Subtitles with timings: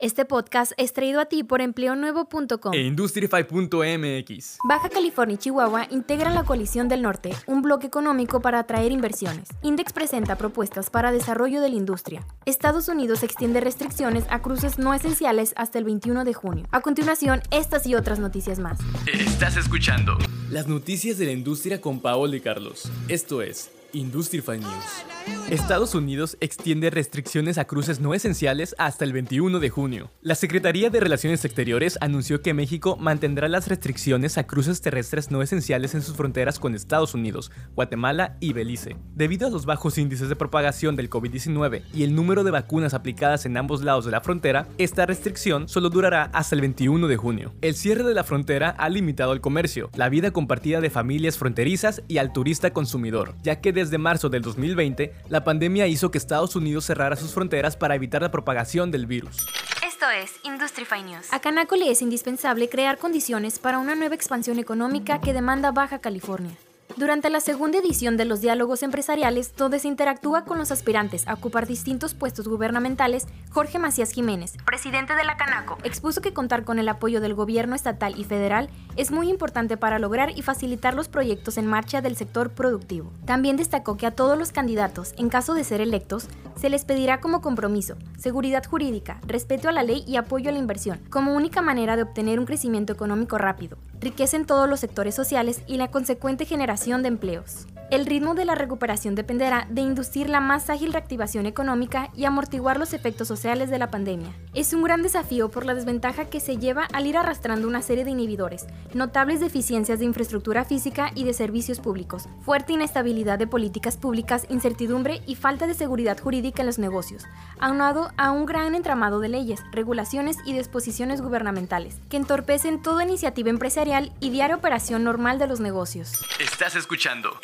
[0.00, 4.58] Este podcast es traído a ti por empleonuevo.com e Industrify.mx.
[4.62, 9.48] Baja California y Chihuahua integran la Coalición del Norte, un bloque económico para atraer inversiones.
[9.60, 12.24] Index presenta propuestas para desarrollo de la industria.
[12.46, 16.68] Estados Unidos extiende restricciones a cruces no esenciales hasta el 21 de junio.
[16.70, 18.78] A continuación, estas y otras noticias más.
[19.12, 20.16] Estás escuchando
[20.48, 22.88] las noticias de la industria con Paola y Carlos.
[23.08, 25.17] Esto es Industrify News.
[25.50, 30.10] Estados Unidos extiende restricciones a cruces no esenciales hasta el 21 de junio.
[30.20, 35.40] La Secretaría de Relaciones Exteriores anunció que México mantendrá las restricciones a cruces terrestres no
[35.40, 38.98] esenciales en sus fronteras con Estados Unidos, Guatemala y Belice.
[39.14, 43.46] Debido a los bajos índices de propagación del COVID-19 y el número de vacunas aplicadas
[43.46, 47.54] en ambos lados de la frontera, esta restricción solo durará hasta el 21 de junio.
[47.62, 52.02] El cierre de la frontera ha limitado el comercio, la vida compartida de familias fronterizas
[52.06, 56.56] y al turista consumidor, ya que desde marzo del 2020 la pandemia hizo que Estados
[56.56, 59.46] Unidos cerrara sus fronteras para evitar la propagación del virus.
[59.86, 61.32] Esto es Industrify News.
[61.32, 65.98] A Canaco le es indispensable crear condiciones para una nueva expansión económica que demanda Baja
[65.98, 66.56] California.
[66.96, 71.34] Durante la segunda edición de los diálogos empresariales, donde se interactúa con los aspirantes a
[71.34, 76.78] ocupar distintos puestos gubernamentales, Jorge Macías Jiménez, presidente de la Canaco, expuso que contar con
[76.78, 81.08] el apoyo del gobierno estatal y federal es muy importante para lograr y facilitar los
[81.08, 83.12] proyectos en marcha del sector productivo.
[83.26, 87.20] También destacó que a todos los candidatos, en caso de ser electos, se les pedirá
[87.20, 91.62] como compromiso seguridad jurídica, respeto a la ley y apoyo a la inversión, como única
[91.62, 95.92] manera de obtener un crecimiento económico rápido, riqueza en todos los sectores sociales y la
[95.92, 97.66] consecuente generación de empleos.
[97.90, 102.78] El ritmo de la recuperación dependerá de inducir la más ágil reactivación económica y amortiguar
[102.78, 104.28] los efectos sociales de la pandemia.
[104.52, 108.04] Es un gran desafío por la desventaja que se lleva al ir arrastrando una serie
[108.04, 113.96] de inhibidores, notables deficiencias de infraestructura física y de servicios públicos, fuerte inestabilidad de políticas
[113.96, 117.24] públicas, incertidumbre y falta de seguridad jurídica en los negocios,
[117.58, 123.48] aunado a un gran entramado de leyes, regulaciones y disposiciones gubernamentales, que entorpecen toda iniciativa
[123.48, 126.22] empresarial y diaria operación normal de los negocios.
[126.38, 127.38] Estás escuchando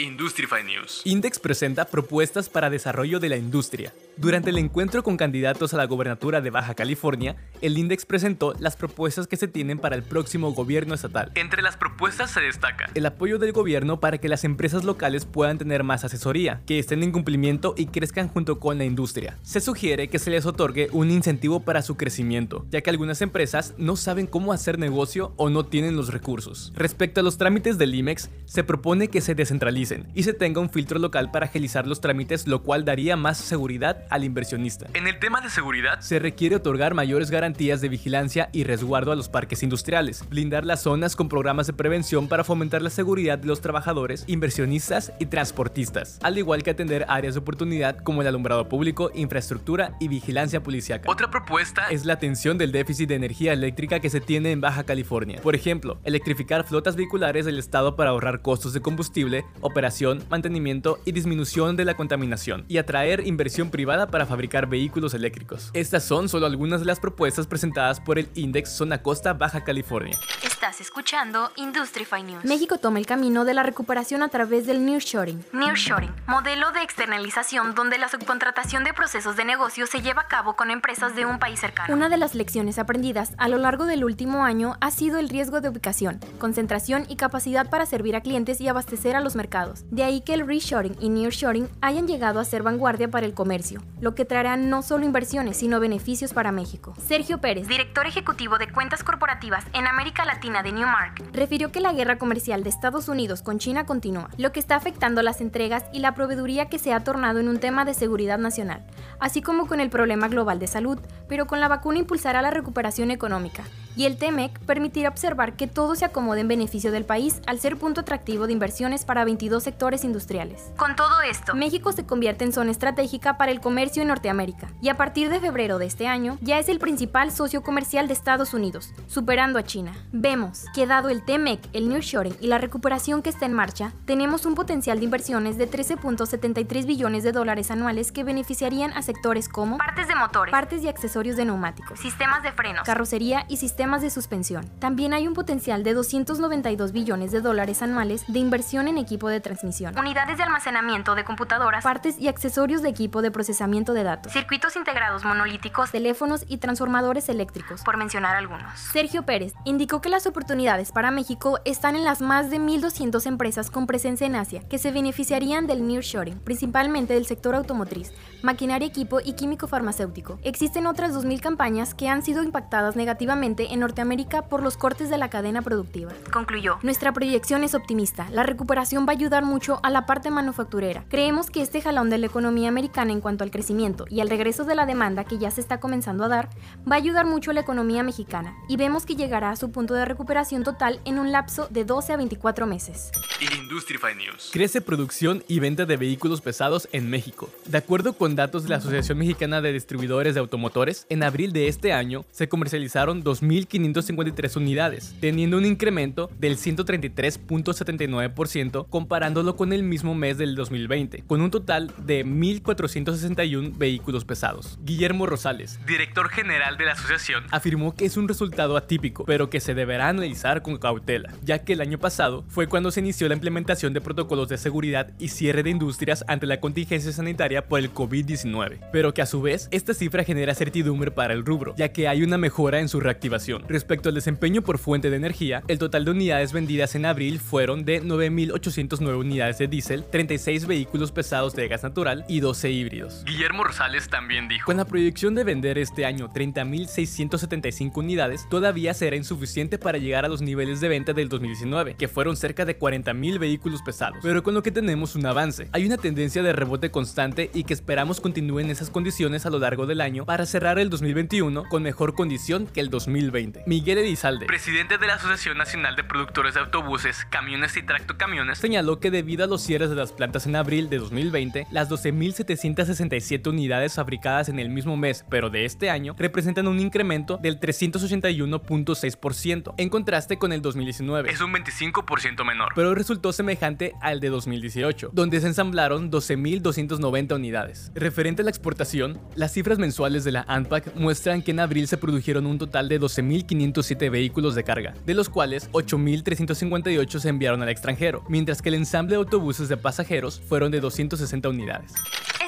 [1.04, 3.92] Index presenta propuestas para desarrollo de la industria.
[4.16, 8.76] Durante el encuentro con candidatos a la gobernatura de Baja California, el Index presentó las
[8.76, 11.32] propuestas que se tienen para el próximo gobierno estatal.
[11.34, 15.58] Entre las propuestas se destaca el apoyo del gobierno para que las empresas locales puedan
[15.58, 19.36] tener más asesoría, que estén en cumplimiento y crezcan junto con la industria.
[19.42, 23.74] Se sugiere que se les otorgue un incentivo para su crecimiento, ya que algunas empresas
[23.78, 26.72] no saben cómo hacer negocio o no tienen los recursos.
[26.76, 30.70] Respecto a los trámites del IMEX, se propone que se descentralicen y se tenga un
[30.70, 34.86] filtro local para agilizar los trámites, lo cual daría más seguridad al inversionista.
[34.94, 39.16] En el tema de seguridad, se requiere otorgar mayores garantías de vigilancia y resguardo a
[39.16, 43.46] los parques industriales, blindar las zonas con programas de prevención para fomentar la seguridad de
[43.46, 48.68] los trabajadores, inversionistas y transportistas, al igual que atender áreas de oportunidad como el alumbrado
[48.68, 51.10] público, infraestructura y vigilancia policiaca.
[51.10, 54.84] Otra propuesta es la atención del déficit de energía eléctrica que se tiene en Baja
[54.84, 55.40] California.
[55.42, 61.12] Por ejemplo, electrificar flotas vehiculares del estado para ahorrar costos de combustible, operación, mantenimiento y
[61.12, 65.70] disminución de la contaminación, y atraer inversión privada para fabricar vehículos eléctricos.
[65.72, 70.18] Estas son solo algunas de las propuestas presentadas por el Index Zona Costa Baja California.
[70.64, 72.42] Estás escuchando Industrify News.
[72.42, 75.44] México toma el camino de la recuperación a través del nearshoring.
[75.52, 80.56] Nearshoring, modelo de externalización donde la subcontratación de procesos de negocio se lleva a cabo
[80.56, 81.92] con empresas de un país cercano.
[81.92, 85.60] Una de las lecciones aprendidas a lo largo del último año ha sido el riesgo
[85.60, 89.84] de ubicación, concentración y capacidad para servir a clientes y abastecer a los mercados.
[89.90, 93.82] De ahí que el reshoring y nearshoring hayan llegado a ser vanguardia para el comercio,
[94.00, 96.94] lo que traerá no solo inversiones, sino beneficios para México.
[97.06, 101.92] Sergio Pérez, director ejecutivo de cuentas corporativas en América Latina de Newmark, refirió que la
[101.92, 105.98] guerra comercial de Estados Unidos con China continúa, lo que está afectando las entregas y
[105.98, 108.84] la proveeduría que se ha tornado en un tema de seguridad nacional,
[109.18, 110.98] así como con el problema global de salud,
[111.28, 113.64] pero con la vacuna impulsará la recuperación económica
[113.96, 117.76] y el TEMEC permitirá observar que todo se acomode en beneficio del país al ser
[117.76, 120.72] punto atractivo de inversiones para 22 sectores industriales.
[120.76, 124.88] Con todo esto, México se convierte en zona estratégica para el comercio en Norteamérica y
[124.88, 128.54] a partir de febrero de este año ya es el principal socio comercial de Estados
[128.54, 129.92] Unidos, superando a China.
[130.12, 134.46] Vemos que dado el TEMEC, el nearshoring y la recuperación que está en marcha, tenemos
[134.46, 139.78] un potencial de inversiones de 13.73 billones de dólares anuales que beneficiarían a sectores como
[139.78, 144.00] partes de motores, partes y accesorios de neumáticos, sistemas de frenos, carrocería y sistemas sistemas
[144.00, 144.64] de suspensión.
[144.78, 149.40] También hay un potencial de 292 billones de dólares anuales de inversión en equipo de
[149.40, 154.32] transmisión, unidades de almacenamiento de computadoras, partes y accesorios de equipo de procesamiento de datos,
[154.32, 158.72] circuitos integrados monolíticos, teléfonos y transformadores eléctricos, por mencionar algunos.
[158.78, 163.70] Sergio Pérez indicó que las oportunidades para México están en las más de 1.200 empresas
[163.70, 169.20] con presencia en Asia que se beneficiarían del nearshoring, principalmente del sector automotriz, maquinaria, equipo
[169.22, 170.38] y químico farmacéutico.
[170.42, 175.18] Existen otras 2.000 campañas que han sido impactadas negativamente en Norteamérica por los cortes de
[175.18, 176.12] la cadena productiva.
[176.32, 181.04] Concluyó, nuestra proyección es optimista, la recuperación va a ayudar mucho a la parte manufacturera.
[181.10, 184.64] Creemos que este jalón de la economía americana en cuanto al crecimiento y al regreso
[184.64, 186.48] de la demanda que ya se está comenzando a dar,
[186.90, 189.94] va a ayudar mucho a la economía mexicana y vemos que llegará a su punto
[189.94, 193.10] de recuperación total en un lapso de 12 a 24 meses.
[193.40, 194.50] Industrify News.
[194.52, 197.50] Crece producción y venta de vehículos pesados en México.
[197.66, 201.68] De acuerdo con datos de la Asociación Mexicana de Distribuidores de Automotores, en abril de
[201.68, 203.22] este año se comercializaron
[203.66, 211.40] 2.553 unidades, teniendo un incremento del 133.79% comparándolo con el mismo mes del 2020, con
[211.40, 214.78] un total de 1.461 vehículos pesados.
[214.82, 219.60] Guillermo Rosales, director general de la asociación, afirmó que es un resultado atípico, pero que
[219.60, 223.34] se deberá analizar con cautela, ya que el año pasado fue cuando se inició la
[223.34, 227.92] implementación de protocolos de seguridad y cierre de industrias ante la contingencia sanitaria por el
[227.92, 232.08] COVID-19, pero que a su vez esta cifra genera certidumbre para el rubro, ya que
[232.08, 233.53] hay una mejora en su reactivación.
[233.60, 237.84] Respecto al desempeño por fuente de energía, el total de unidades vendidas en abril fueron
[237.84, 243.24] de 9.809 unidades de diésel, 36 vehículos pesados de gas natural y 12 híbridos.
[243.24, 249.16] Guillermo Rosales también dijo, con la proyección de vender este año 30.675 unidades, todavía será
[249.16, 253.38] insuficiente para llegar a los niveles de venta del 2019, que fueron cerca de 40.000
[253.38, 255.68] vehículos vehículos pesados, pero con lo que tenemos un avance.
[255.70, 259.86] Hay una tendencia de rebote constante y que esperamos continúen esas condiciones a lo largo
[259.86, 263.43] del año para cerrar el 2021 con mejor condición que el 2020.
[263.66, 269.00] Miguel Edizalde, presidente de la Asociación Nacional de Productores de Autobuses, Camiones y Tractocamiones, señaló
[269.00, 273.94] que debido a los cierres de las plantas en abril de 2020, las 12.767 unidades
[273.94, 279.88] fabricadas en el mismo mes, pero de este año, representan un incremento del 381.6% en
[279.88, 281.30] contraste con el 2019.
[281.30, 287.90] Es un 25% menor, pero resultó semejante al de 2018, donde se ensamblaron 12.290 unidades.
[287.94, 291.96] Referente a la exportación, las cifras mensuales de la ANPAC muestran que en abril se
[291.96, 297.68] produjeron un total de 12.507 vehículos de carga, de los cuales 8.358 se enviaron al
[297.68, 301.92] extranjero, mientras que el ensamble de autobuses de pasajeros fueron de 260 unidades.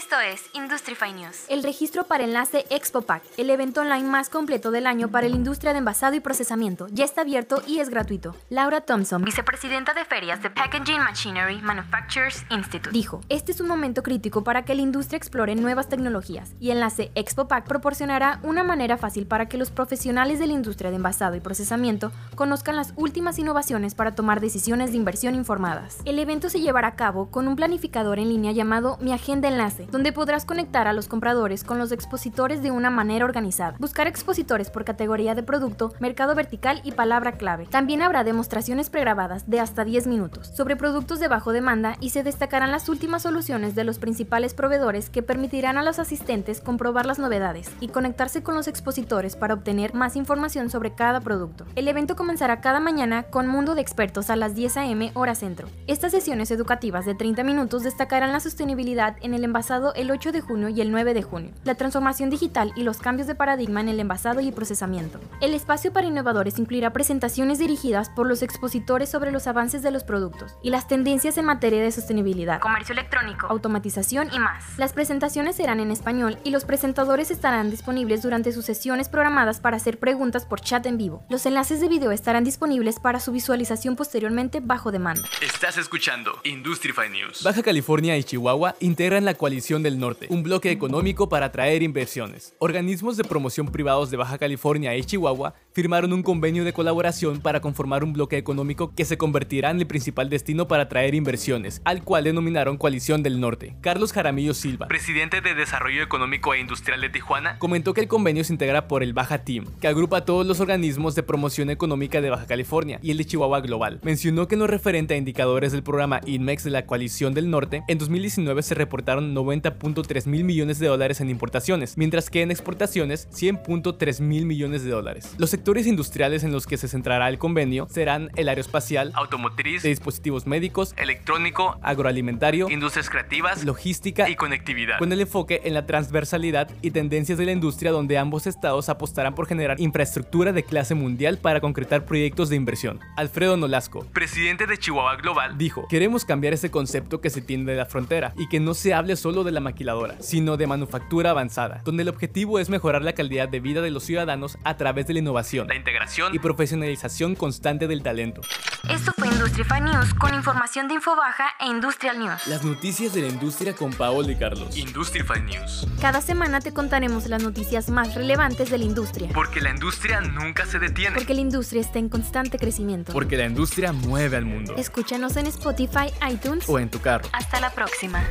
[0.06, 1.46] Esto es Industrify News.
[1.48, 5.72] El registro para enlace ExpoPack, el evento online más completo del año para la industria
[5.72, 8.36] de envasado y procesamiento, ya está abierto y es gratuito.
[8.48, 14.04] Laura Thompson, vicepresidenta de ferias de Packaging Machinery Manufacturers Institute, dijo, este es un momento
[14.04, 19.26] crítico para que la industria explore nuevas tecnologías y Enlace ExpoPack proporcionará una manera fácil
[19.26, 23.96] para que los profesionales de la industria de envasado y procesamiento conozcan las últimas innovaciones
[23.96, 25.98] para tomar decisiones de inversión informadas.
[26.04, 29.88] El evento se llevará a cabo con un planificador en línea llamado Mi Agenda Enlace,
[29.96, 33.76] donde podrás conectar a los compradores con los expositores de una manera organizada.
[33.78, 37.64] Buscar expositores por categoría de producto, mercado vertical y palabra clave.
[37.64, 42.22] También habrá demostraciones pregrabadas de hasta 10 minutos sobre productos de bajo demanda y se
[42.22, 47.18] destacarán las últimas soluciones de los principales proveedores que permitirán a los asistentes comprobar las
[47.18, 51.64] novedades y conectarse con los expositores para obtener más información sobre cada producto.
[51.74, 55.10] El evento comenzará cada mañana con Mundo de Expertos a las 10 a.m.
[55.14, 55.68] hora centro.
[55.86, 60.40] Estas sesiones educativas de 30 minutos destacarán la sostenibilidad en el envasado el 8 de
[60.40, 63.88] junio y el 9 de junio, la transformación digital y los cambios de paradigma en
[63.88, 65.20] el envasado y procesamiento.
[65.40, 70.04] El espacio para innovadores incluirá presentaciones dirigidas por los expositores sobre los avances de los
[70.04, 74.64] productos y las tendencias en materia de sostenibilidad, comercio electrónico, automatización y más.
[74.78, 79.76] Las presentaciones serán en español y los presentadores estarán disponibles durante sus sesiones programadas para
[79.76, 81.24] hacer preguntas por chat en vivo.
[81.28, 85.28] Los enlaces de video estarán disponibles para su visualización posteriormente bajo demanda.
[85.40, 87.42] Estás escuchando Industrify News.
[87.42, 92.54] Baja California y Chihuahua integran la coalición del Norte, un bloque económico para atraer inversiones.
[92.58, 97.60] Organismos de promoción privados de Baja California y Chihuahua firmaron un convenio de colaboración para
[97.60, 102.02] conformar un bloque económico que se convertirá en el principal destino para atraer inversiones, al
[102.02, 103.76] cual denominaron Coalición del Norte.
[103.80, 108.44] Carlos Jaramillo Silva, presidente de Desarrollo Económico e Industrial de Tijuana, comentó que el convenio
[108.44, 112.20] se integra por el Baja Team, que agrupa a todos los organismos de promoción económica
[112.20, 114.00] de Baja California y el de Chihuahua Global.
[114.02, 117.82] Mencionó que en lo referente a indicadores del programa INMEX de la Coalición del Norte,
[117.88, 122.50] en 2019 se reportaron 90 90.3 mil millones de dólares en importaciones, mientras que en
[122.50, 125.34] exportaciones 100.3 mil millones de dólares.
[125.38, 129.88] Los sectores industriales en los que se centrará el convenio serán el aeroespacial, automotriz, de
[129.88, 136.70] dispositivos médicos, electrónico, agroalimentario, industrias creativas, logística y conectividad, con el enfoque en la transversalidad
[136.82, 141.38] y tendencias de la industria donde ambos estados apostarán por generar infraestructura de clase mundial
[141.38, 143.00] para concretar proyectos de inversión.
[143.16, 147.76] Alfredo Nolasco, presidente de Chihuahua Global, dijo, queremos cambiar ese concepto que se tiene de
[147.76, 151.80] la frontera y que no se hable solo de la maquiladora, sino de manufactura avanzada,
[151.84, 155.14] donde el objetivo es mejorar la calidad de vida de los ciudadanos a través de
[155.14, 158.42] la innovación, la integración y profesionalización constante del talento.
[158.88, 162.46] Esto fue Industrify News con información de Infobaja e Industrial News.
[162.46, 164.76] Las noticias de la industria con Paolo y Carlos.
[164.76, 165.88] Industrify News.
[166.00, 169.30] Cada semana te contaremos las noticias más relevantes de la industria.
[169.34, 171.16] Porque la industria nunca se detiene.
[171.16, 173.12] Porque la industria está en constante crecimiento.
[173.12, 174.74] Porque la industria mueve al mundo.
[174.76, 177.28] Escúchanos en Spotify, iTunes o en tu carro.
[177.32, 178.22] Hasta la próxima.